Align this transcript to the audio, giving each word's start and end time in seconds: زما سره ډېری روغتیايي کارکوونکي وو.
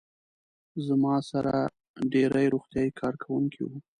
زما 0.87 1.15
سره 1.31 1.53
ډېری 2.13 2.45
روغتیايي 2.53 2.91
کارکوونکي 3.01 3.61
وو. 3.63 3.75